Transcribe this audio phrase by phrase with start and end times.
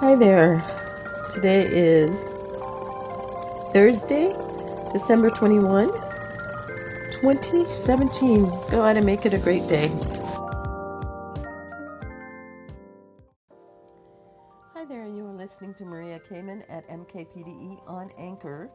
[0.00, 0.62] Hi there.
[1.34, 2.24] Today is
[3.72, 4.32] Thursday,
[4.92, 5.86] December 21,
[7.20, 8.44] 2017.
[8.70, 9.88] Go out and make it a great day.
[14.72, 18.70] Hi there, you are listening to Maria Kamen at MKPDE on Anchor.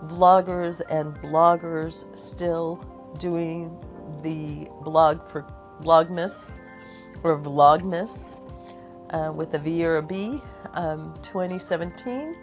[0.05, 2.77] vloggers and bloggers still
[3.19, 3.77] doing
[4.23, 5.45] the blog for
[5.83, 6.51] Vlogmas
[7.23, 8.33] or Blogmas
[9.10, 10.41] uh, with a V or a B
[10.74, 12.37] um, 2017.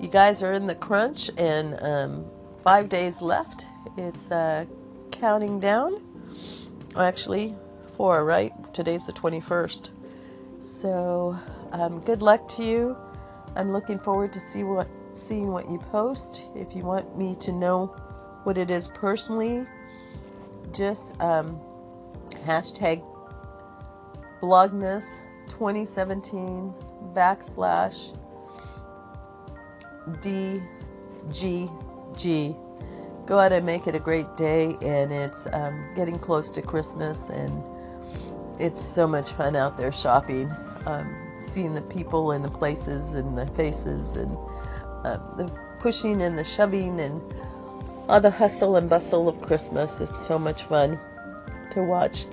[0.00, 2.24] You guys are in the crunch and um,
[2.62, 3.66] five days left.
[3.96, 4.66] It's uh,
[5.22, 6.02] counting down.
[6.96, 7.54] Actually,
[7.96, 8.52] four, right?
[8.74, 9.90] Today's the 21st.
[10.58, 11.38] So,
[11.70, 12.96] um, good luck to you.
[13.54, 16.42] I'm looking forward to see what seeing what you post.
[16.56, 17.94] If you want me to know
[18.42, 19.64] what it is personally,
[20.72, 21.60] just um,
[22.44, 23.04] hashtag
[24.42, 25.04] blogmas
[25.46, 26.74] 2017
[27.14, 28.18] backslash
[30.20, 30.58] DGG.
[33.26, 37.30] Go out and make it a great day, and it's um, getting close to Christmas,
[37.30, 37.62] and
[38.58, 40.50] it's so much fun out there shopping,
[40.86, 41.14] um,
[41.46, 44.36] seeing the people and the places and the faces and
[45.04, 47.22] um, the pushing and the shoving and
[48.08, 50.00] all the hustle and bustle of Christmas.
[50.00, 50.98] It's so much fun
[51.72, 52.26] to watch.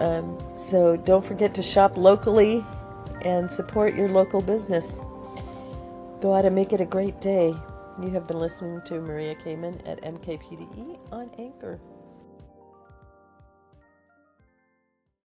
[0.00, 2.64] Um, so don't forget to shop locally
[3.22, 5.00] and support your local business.
[6.20, 7.54] Go out and make it a great day.
[8.02, 11.78] You have been listening to Maria Kamen at MKPDE on Anchor.